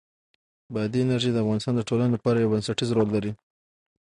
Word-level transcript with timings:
بادي 0.73 0.99
انرژي 1.03 1.31
د 1.33 1.37
افغانستان 1.43 1.73
د 1.77 1.81
ټولنې 1.89 2.11
لپاره 2.15 2.37
یو 2.39 2.51
بنسټيز 2.53 2.89
رول 2.95 3.09
لري. 3.15 3.31